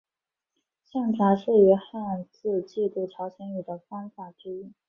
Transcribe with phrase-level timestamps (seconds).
[0.83, 4.73] 乡札是以汉字记录朝鲜语的方法之一。